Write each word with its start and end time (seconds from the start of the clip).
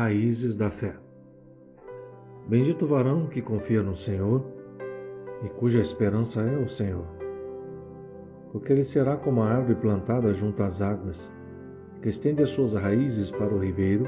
Raízes 0.00 0.56
da 0.56 0.70
fé. 0.70 0.96
Bendito 2.48 2.86
o 2.86 2.88
varão 2.88 3.26
que 3.26 3.42
confia 3.42 3.82
no 3.82 3.94
Senhor 3.94 4.42
e 5.44 5.48
cuja 5.50 5.78
esperança 5.78 6.40
é 6.40 6.56
o 6.56 6.66
Senhor. 6.70 7.04
Porque 8.50 8.72
ele 8.72 8.82
será 8.82 9.18
como 9.18 9.42
a 9.42 9.50
árvore 9.50 9.74
plantada 9.74 10.32
junto 10.32 10.62
às 10.62 10.80
águas, 10.80 11.30
que 12.00 12.08
estende 12.08 12.42
as 12.42 12.48
suas 12.48 12.72
raízes 12.72 13.30
para 13.30 13.54
o 13.54 13.58
ribeiro 13.58 14.06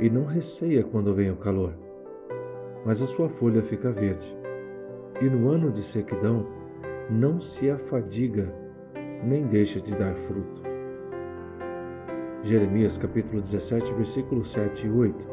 e 0.00 0.08
não 0.08 0.24
receia 0.24 0.82
quando 0.82 1.14
vem 1.14 1.30
o 1.30 1.36
calor, 1.36 1.74
mas 2.86 3.02
a 3.02 3.06
sua 3.06 3.28
folha 3.28 3.62
fica 3.62 3.92
verde. 3.92 4.34
E 5.20 5.28
no 5.28 5.50
ano 5.50 5.70
de 5.70 5.82
sequidão 5.82 6.46
não 7.10 7.38
se 7.38 7.68
afadiga, 7.68 8.50
nem 9.22 9.46
deixa 9.46 9.78
de 9.78 9.94
dar 9.94 10.14
fruto. 10.14 10.71
Jeremias 12.44 12.98
capítulo 12.98 13.40
17, 13.40 13.92
versículos 13.94 14.50
7 14.50 14.88
e 14.88 14.90
8. 14.90 15.26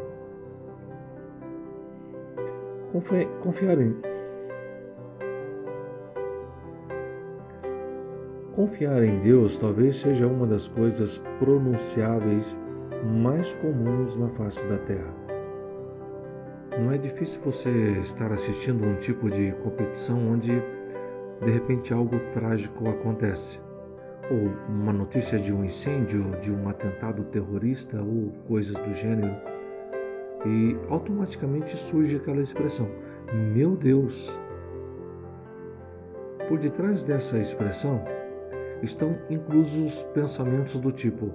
Confiar 3.42 3.82
em 3.82 3.96
Confiar 8.54 9.04
em 9.04 9.20
Deus 9.22 9.58
talvez 9.58 9.96
seja 9.96 10.28
uma 10.28 10.46
das 10.46 10.68
coisas 10.68 11.20
pronunciáveis 11.40 12.60
mais 13.04 13.56
comuns 13.56 14.16
na 14.16 14.30
face 14.30 14.68
da 14.68 14.78
Terra. 14.78 15.16
Não 16.80 16.92
é 16.92 16.98
difícil 16.98 17.42
você 17.42 17.72
estar 18.02 18.32
assistindo 18.32 18.86
um 18.86 18.96
tipo 18.98 19.32
de 19.32 19.52
competição 19.64 20.32
onde 20.32 20.62
de 21.44 21.52
repente 21.52 21.92
algo 21.92 22.20
trágico 22.34 22.88
acontece 22.88 23.60
ou 24.30 24.52
uma 24.68 24.94
notícia 24.94 25.40
de 25.40 25.54
um 25.54 25.64
incêndio, 25.64 26.24
de 26.40 26.52
um 26.52 26.70
atentado 26.70 27.24
terrorista 27.26 28.02
ou 28.02 28.32
coisas 28.48 28.78
do 28.78 28.92
gênero, 28.92 29.36
e 30.46 30.78
automaticamente 30.90 31.76
surge 31.76 32.18
aquela 32.18 32.42
expressão: 32.42 32.88
Meu 33.54 33.76
Deus! 33.76 34.40
Por 36.48 36.60
detrás 36.60 37.04
dessa 37.04 37.38
expressão 37.38 38.04
estão 38.82 39.18
inclusos 39.30 40.04
pensamentos 40.14 40.80
do 40.80 40.92
tipo: 40.92 41.32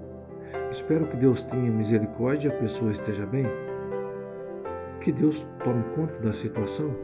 Espero 0.71 1.07
que 1.07 1.17
Deus 1.17 1.43
tenha 1.45 1.71
misericórdia 1.71 2.49
e 2.49 2.53
a 2.53 2.59
pessoa 2.59 2.91
esteja 2.91 3.27
bem. 3.27 3.45
Que 5.01 5.13
Deus 5.13 5.47
tome 5.63 5.85
conta 5.95 6.15
da 6.21 6.33
situação. 6.33 6.95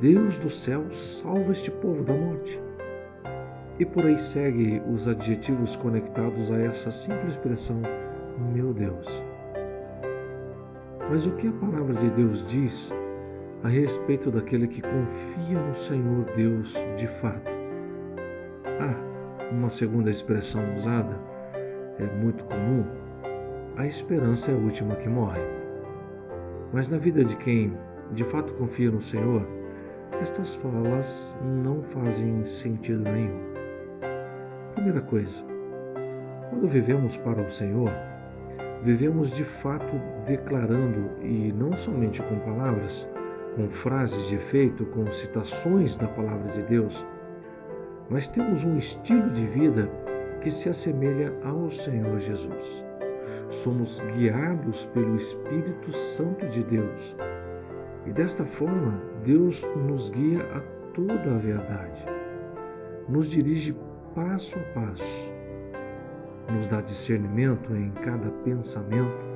Deus 0.00 0.38
do 0.38 0.48
céu, 0.48 0.90
salva 0.90 1.52
este 1.52 1.70
povo 1.70 2.02
da 2.02 2.14
morte. 2.14 2.69
E 3.80 3.86
por 3.86 4.04
aí 4.04 4.18
segue 4.18 4.82
os 4.92 5.08
adjetivos 5.08 5.74
conectados 5.74 6.52
a 6.52 6.60
essa 6.60 6.90
simples 6.90 7.32
expressão, 7.32 7.80
meu 8.52 8.74
Deus. 8.74 9.24
Mas 11.08 11.26
o 11.26 11.32
que 11.36 11.48
a 11.48 11.52
palavra 11.52 11.94
de 11.94 12.10
Deus 12.10 12.44
diz 12.44 12.94
a 13.64 13.68
respeito 13.68 14.30
daquele 14.30 14.68
que 14.68 14.82
confia 14.82 15.58
no 15.58 15.74
Senhor 15.74 16.26
Deus 16.36 16.74
de 16.98 17.06
fato? 17.06 17.50
Ah, 18.66 19.50
uma 19.50 19.70
segunda 19.70 20.10
expressão 20.10 20.62
usada 20.74 21.18
é 21.98 22.04
muito 22.22 22.44
comum: 22.44 22.84
a 23.78 23.86
esperança 23.86 24.50
é 24.50 24.54
a 24.54 24.58
última 24.58 24.94
que 24.96 25.08
morre. 25.08 25.40
Mas 26.70 26.90
na 26.90 26.98
vida 26.98 27.24
de 27.24 27.34
quem 27.34 27.72
de 28.12 28.24
fato 28.24 28.52
confia 28.54 28.90
no 28.90 29.00
Senhor, 29.00 29.42
estas 30.20 30.54
falas 30.54 31.34
não 31.42 31.82
fazem 31.82 32.44
sentido 32.44 33.04
nenhum. 33.10 33.49
Primeira 34.80 35.02
coisa, 35.02 35.44
quando 36.48 36.66
vivemos 36.66 37.14
para 37.18 37.42
o 37.42 37.50
Senhor, 37.50 37.90
vivemos 38.82 39.30
de 39.30 39.44
fato 39.44 40.00
declarando, 40.24 41.10
e 41.20 41.52
não 41.52 41.76
somente 41.76 42.22
com 42.22 42.38
palavras, 42.38 43.06
com 43.54 43.68
frases 43.68 44.28
de 44.28 44.36
efeito, 44.36 44.86
com 44.86 45.12
citações 45.12 45.98
da 45.98 46.08
palavra 46.08 46.50
de 46.52 46.62
Deus, 46.62 47.06
mas 48.08 48.26
temos 48.26 48.64
um 48.64 48.78
estilo 48.78 49.28
de 49.28 49.44
vida 49.44 49.86
que 50.40 50.50
se 50.50 50.70
assemelha 50.70 51.30
ao 51.44 51.70
Senhor 51.70 52.18
Jesus. 52.18 52.82
Somos 53.50 54.00
guiados 54.16 54.86
pelo 54.94 55.14
Espírito 55.14 55.92
Santo 55.92 56.48
de 56.48 56.64
Deus. 56.64 57.14
E 58.06 58.12
desta 58.14 58.46
forma, 58.46 58.98
Deus 59.26 59.62
nos 59.86 60.08
guia 60.08 60.40
a 60.54 60.60
toda 60.94 61.34
a 61.34 61.38
verdade. 61.38 62.02
Nos 63.06 63.28
dirige 63.28 63.76
passo 64.14 64.58
a 64.58 64.62
passo, 64.80 65.32
nos 66.52 66.66
dá 66.66 66.80
discernimento 66.80 67.74
em 67.74 67.90
cada 67.92 68.28
pensamento, 68.44 69.28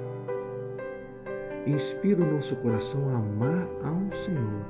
inspira 1.67 2.23
o 2.23 2.33
nosso 2.33 2.57
coração 2.57 3.09
a 3.11 3.19
amar 3.19 3.69
ao 3.85 4.13
Senhor 4.13 4.65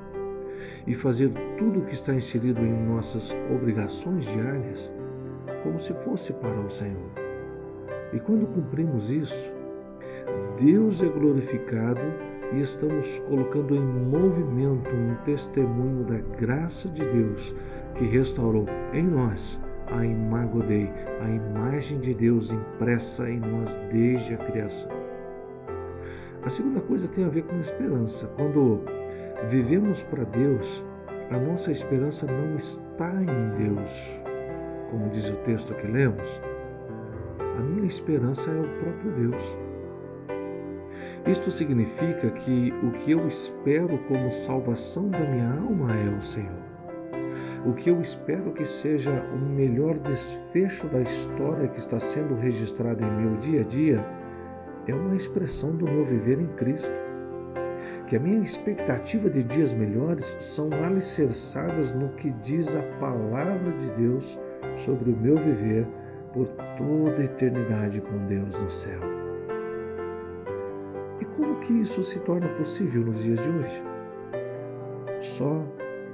e 0.86 0.94
fazer 0.94 1.30
tudo 1.56 1.80
o 1.80 1.84
que 1.84 1.94
está 1.94 2.14
inserido 2.14 2.60
em 2.60 2.86
nossas 2.86 3.34
obrigações 3.52 4.26
diárias 4.26 4.92
como 5.62 5.78
se 5.78 5.94
fosse 5.94 6.32
para 6.34 6.60
o 6.60 6.70
Senhor. 6.70 7.10
E 8.12 8.20
quando 8.20 8.46
cumprimos 8.48 9.10
isso, 9.10 9.54
Deus 10.60 11.02
é 11.02 11.08
glorificado 11.08 12.02
e 12.52 12.60
estamos 12.60 13.18
colocando 13.20 13.74
em 13.74 13.82
movimento 13.82 14.90
um 14.90 15.14
testemunho 15.24 16.04
da 16.04 16.18
graça 16.38 16.88
de 16.90 17.04
Deus 17.06 17.56
que 17.94 18.04
restaurou 18.04 18.66
em 18.92 19.02
nós 19.02 19.60
a 19.98 20.04
imago 20.04 20.62
Dei, 20.62 20.92
a 21.20 21.28
imagem 21.28 21.98
de 22.00 22.14
Deus 22.14 22.52
impressa 22.52 23.28
em 23.28 23.38
nós 23.38 23.74
desde 23.90 24.34
a 24.34 24.38
criação. 24.38 24.90
A 26.42 26.48
segunda 26.48 26.80
coisa 26.80 27.08
tem 27.08 27.24
a 27.24 27.28
ver 27.28 27.42
com 27.44 27.58
esperança. 27.58 28.26
Quando 28.36 28.82
vivemos 29.48 30.02
para 30.02 30.24
Deus, 30.24 30.84
a 31.30 31.38
nossa 31.38 31.70
esperança 31.70 32.26
não 32.26 32.56
está 32.56 33.10
em 33.22 33.64
Deus, 33.64 34.22
como 34.90 35.08
diz 35.10 35.30
o 35.30 35.36
texto 35.36 35.74
que 35.74 35.86
lemos. 35.86 36.40
A 37.38 37.60
minha 37.60 37.86
esperança 37.86 38.50
é 38.50 38.60
o 38.60 38.68
próprio 38.80 39.12
Deus. 39.12 39.58
Isto 41.26 41.50
significa 41.50 42.30
que 42.30 42.72
o 42.82 42.90
que 42.92 43.12
eu 43.12 43.26
espero 43.26 43.96
como 44.08 44.30
salvação 44.30 45.08
da 45.08 45.20
minha 45.20 45.50
alma 45.50 45.96
é 45.96 46.10
o 46.10 46.20
Senhor. 46.20 46.73
O 47.66 47.72
que 47.72 47.88
eu 47.88 47.98
espero 47.98 48.52
que 48.52 48.64
seja 48.64 49.10
o 49.32 49.38
melhor 49.38 49.98
desfecho 50.00 50.86
da 50.88 51.00
história 51.00 51.66
que 51.66 51.78
está 51.78 51.98
sendo 51.98 52.34
registrada 52.34 53.02
em 53.02 53.10
meu 53.10 53.36
dia 53.38 53.62
a 53.62 53.64
dia 53.64 54.04
é 54.86 54.94
uma 54.94 55.16
expressão 55.16 55.74
do 55.74 55.86
meu 55.86 56.04
viver 56.04 56.38
em 56.38 56.46
Cristo. 56.56 56.92
Que 58.06 58.16
a 58.16 58.20
minha 58.20 58.44
expectativa 58.44 59.30
de 59.30 59.42
dias 59.42 59.72
melhores 59.72 60.36
são 60.38 60.68
alicerçadas 60.84 61.92
no 61.92 62.10
que 62.10 62.32
diz 62.42 62.74
a 62.74 62.82
palavra 63.00 63.72
de 63.72 63.90
Deus 63.92 64.38
sobre 64.76 65.10
o 65.10 65.16
meu 65.16 65.36
viver 65.38 65.86
por 66.34 66.46
toda 66.76 67.16
a 67.16 67.24
eternidade 67.24 68.02
com 68.02 68.26
Deus 68.26 68.58
no 68.58 68.68
céu. 68.68 69.00
E 71.18 71.24
como 71.24 71.60
que 71.60 71.72
isso 71.72 72.02
se 72.02 72.20
torna 72.20 72.48
possível 72.56 73.02
nos 73.04 73.22
dias 73.22 73.40
de 73.40 73.48
hoje? 73.48 73.84
Só 75.20 75.64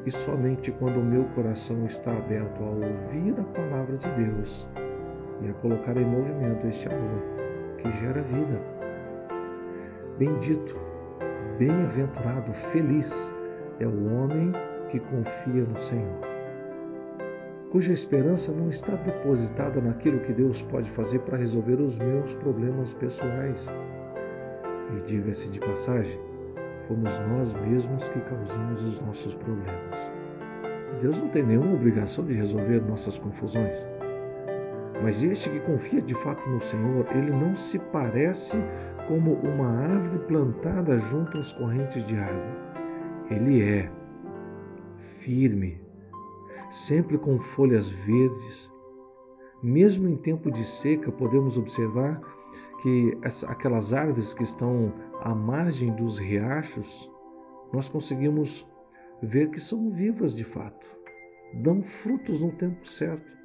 e 0.06 0.10
somente 0.10 0.72
quando 0.72 0.98
o 0.98 1.04
meu 1.04 1.24
coração 1.34 1.84
está 1.84 2.16
aberto 2.16 2.62
a 2.62 2.70
ouvir 2.70 3.34
a 3.38 3.44
palavra 3.44 3.96
de 3.96 4.08
Deus 4.10 4.68
e 5.42 5.48
a 5.48 5.54
colocar 5.54 5.96
em 5.96 6.04
movimento 6.04 6.66
este 6.66 6.88
amor 6.88 7.22
que 7.78 7.90
gera 7.92 8.22
vida. 8.22 8.60
Bendito, 10.18 10.78
bem-aventurado, 11.58 12.52
feliz 12.52 13.34
é 13.78 13.86
o 13.86 14.14
homem 14.14 14.52
que 14.88 15.00
confia 15.00 15.64
no 15.64 15.78
Senhor, 15.78 16.20
cuja 17.70 17.92
esperança 17.92 18.52
não 18.52 18.68
está 18.68 18.96
depositada 18.96 19.80
naquilo 19.80 20.20
que 20.20 20.32
Deus 20.32 20.60
pode 20.60 20.90
fazer 20.90 21.20
para 21.20 21.38
resolver 21.38 21.80
os 21.80 21.98
meus 21.98 22.34
problemas 22.34 22.92
pessoais. 22.94 23.68
E 24.96 25.00
diga-se 25.06 25.50
de 25.50 25.60
passagem, 25.60 26.20
fomos 26.90 27.20
nós 27.20 27.52
mesmos 27.54 28.08
que 28.08 28.18
causamos 28.22 28.82
os 28.82 29.00
nossos 29.00 29.36
problemas. 29.36 30.12
Deus 31.00 31.20
não 31.20 31.28
tem 31.28 31.44
nenhuma 31.44 31.74
obrigação 31.74 32.26
de 32.26 32.32
resolver 32.32 32.80
nossas 32.80 33.16
confusões. 33.16 33.88
Mas 35.00 35.22
este 35.22 35.50
que 35.50 35.60
confia 35.60 36.02
de 36.02 36.14
fato 36.14 36.50
no 36.50 36.60
Senhor, 36.60 37.06
ele 37.14 37.30
não 37.30 37.54
se 37.54 37.78
parece 37.78 38.58
como 39.06 39.34
uma 39.34 39.68
árvore 39.68 40.18
plantada 40.26 40.98
junto 40.98 41.38
às 41.38 41.52
correntes 41.52 42.04
de 42.04 42.16
água. 42.16 42.56
Ele 43.30 43.62
é 43.62 43.88
firme, 45.20 45.80
sempre 46.70 47.16
com 47.18 47.38
folhas 47.38 47.88
verdes. 47.88 48.68
Mesmo 49.62 50.08
em 50.08 50.16
tempo 50.16 50.50
de 50.50 50.64
seca, 50.64 51.12
podemos 51.12 51.56
observar 51.56 52.20
que 52.80 53.18
aquelas 53.46 53.92
árvores 53.92 54.32
que 54.32 54.42
estão 54.42 54.92
à 55.20 55.34
margem 55.34 55.94
dos 55.94 56.18
riachos, 56.18 57.10
nós 57.72 57.88
conseguimos 57.88 58.66
ver 59.22 59.50
que 59.50 59.60
são 59.60 59.90
vivas 59.90 60.34
de 60.34 60.44
fato, 60.44 60.86
dão 61.62 61.82
frutos 61.82 62.40
no 62.40 62.52
tempo 62.52 62.86
certo. 62.86 63.38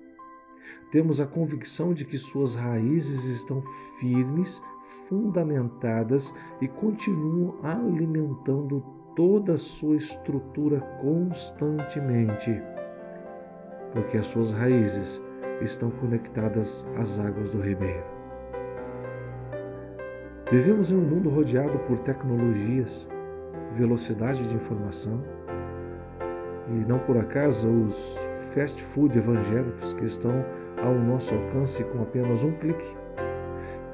Temos 0.92 1.20
a 1.20 1.28
convicção 1.28 1.94
de 1.94 2.06
que 2.06 2.18
suas 2.18 2.56
raízes 2.56 3.26
estão 3.26 3.62
firmes, 4.00 4.62
fundamentadas 5.08 6.34
e 6.62 6.68
continuam 6.68 7.60
alimentando 7.62 8.82
toda 9.16 9.54
a 9.54 9.58
sua 9.58 9.98
estrutura 9.98 10.80
constantemente, 11.02 12.52
porque 13.92 14.18
as 14.18 14.28
suas 14.28 14.54
raízes 14.54 15.22
estão 15.62 15.92
conectadas 15.92 16.86
às 16.98 17.20
águas 17.20 17.52
do 17.52 17.62
ribeiro. 17.62 18.15
Vivemos 20.52 20.92
em 20.92 20.96
um 20.96 21.02
mundo 21.02 21.30
rodeado 21.30 21.80
por 21.80 21.98
tecnologias, 22.00 23.10
velocidade 23.74 24.48
de 24.48 24.54
informação, 24.54 25.24
e 26.70 26.86
não 26.88 27.00
por 27.00 27.18
acaso 27.18 27.68
os 27.68 28.20
fast 28.54 28.82
food 28.84 29.18
evangélicos 29.18 29.94
que 29.94 30.06
estão 30.06 30.46
ao 30.84 30.94
nosso 30.94 31.34
alcance 31.34 31.84
com 31.86 32.04
apenas 32.04 32.44
um 32.44 32.52
clique 32.52 32.96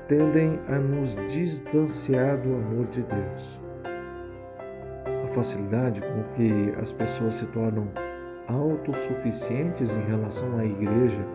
tendem 0.09 0.59
a 0.67 0.77
nos 0.77 1.15
distanciar 1.33 2.37
do 2.41 2.53
amor 2.53 2.85
de 2.87 3.01
Deus. 3.03 3.61
A 5.23 5.27
facilidade 5.29 6.01
com 6.01 6.23
que 6.35 6.73
as 6.81 6.91
pessoas 6.91 7.35
se 7.35 7.47
tornam 7.47 7.87
autossuficientes 8.47 9.95
em 9.95 10.03
relação 10.03 10.57
à 10.57 10.65
igreja 10.65 11.25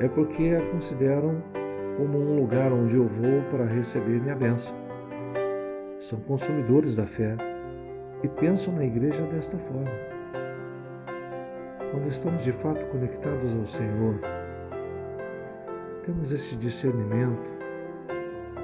é 0.00 0.08
porque 0.08 0.56
a 0.58 0.70
consideram 0.70 1.42
como 1.96 2.18
um 2.18 2.36
lugar 2.36 2.72
onde 2.72 2.96
eu 2.96 3.06
vou 3.06 3.42
para 3.50 3.64
receber 3.64 4.20
minha 4.20 4.36
bênção. 4.36 4.76
São 5.98 6.20
consumidores 6.20 6.96
da 6.96 7.06
fé 7.06 7.36
e 8.22 8.28
pensam 8.28 8.74
na 8.74 8.84
igreja 8.84 9.22
desta 9.26 9.58
forma. 9.58 9.90
Quando 11.90 12.08
estamos 12.08 12.42
de 12.42 12.52
fato 12.52 12.84
conectados 12.86 13.54
ao 13.54 13.66
Senhor, 13.66 14.18
temos 16.04 16.32
esse 16.32 16.56
discernimento, 16.56 17.52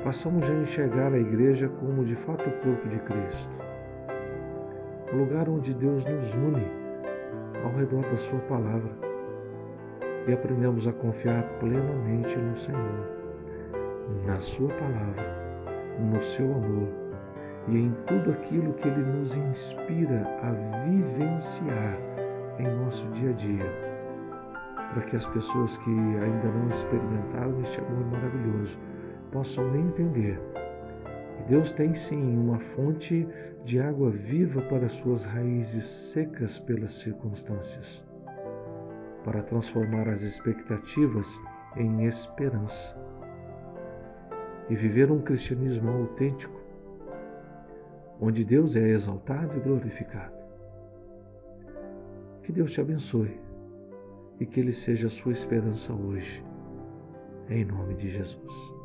passamos 0.02 0.48
a 0.48 0.54
enxergar 0.54 1.12
a 1.12 1.18
igreja 1.18 1.68
como 1.68 2.04
de 2.04 2.16
fato 2.16 2.48
o 2.48 2.52
corpo 2.52 2.88
de 2.88 2.98
Cristo, 3.00 3.58
o 5.12 5.16
lugar 5.16 5.48
onde 5.48 5.74
Deus 5.74 6.04
nos 6.04 6.34
une 6.34 6.66
ao 7.62 7.72
redor 7.72 8.02
da 8.02 8.16
Sua 8.16 8.40
palavra 8.40 8.90
e 10.26 10.32
aprendemos 10.32 10.86
a 10.86 10.92
confiar 10.92 11.42
plenamente 11.58 12.36
no 12.38 12.56
Senhor, 12.56 13.17
na 14.28 14.38
Sua 14.40 14.68
palavra, 14.68 15.64
no 15.98 16.20
seu 16.20 16.52
amor 16.52 16.86
e 17.66 17.78
em 17.78 17.90
tudo 18.06 18.30
aquilo 18.30 18.74
que 18.74 18.86
Ele 18.86 19.02
nos 19.02 19.38
inspira 19.38 20.20
a 20.42 20.52
vivenciar 20.84 21.98
em 22.58 22.68
nosso 22.76 23.08
dia 23.12 23.30
a 23.30 23.32
dia, 23.32 23.72
para 24.92 25.02
que 25.02 25.16
as 25.16 25.26
pessoas 25.28 25.78
que 25.78 25.90
ainda 25.90 26.46
não 26.46 26.68
experimentaram 26.68 27.58
este 27.62 27.80
amor 27.80 28.04
maravilhoso 28.04 28.78
possam 29.32 29.74
entender. 29.74 30.38
Deus 31.48 31.72
tem 31.72 31.94
sim 31.94 32.36
uma 32.36 32.58
fonte 32.58 33.26
de 33.64 33.80
água 33.80 34.10
viva 34.10 34.60
para 34.60 34.90
suas 34.90 35.24
raízes 35.24 35.84
secas 35.84 36.58
pelas 36.58 36.92
circunstâncias, 36.92 38.06
para 39.24 39.42
transformar 39.42 40.06
as 40.06 40.20
expectativas 40.20 41.40
em 41.78 42.04
esperança 42.04 43.07
e 44.68 44.74
viver 44.74 45.10
um 45.10 45.20
cristianismo 45.20 45.90
autêntico, 45.90 46.60
onde 48.20 48.44
Deus 48.44 48.76
é 48.76 48.88
exaltado 48.88 49.56
e 49.56 49.60
glorificado. 49.60 50.36
Que 52.42 52.52
Deus 52.52 52.72
te 52.72 52.80
abençoe 52.80 53.40
e 54.40 54.46
que 54.46 54.60
Ele 54.60 54.72
seja 54.72 55.06
a 55.06 55.10
sua 55.10 55.32
esperança 55.32 55.92
hoje, 55.92 56.44
em 57.48 57.64
nome 57.64 57.94
de 57.94 58.08
Jesus. 58.08 58.77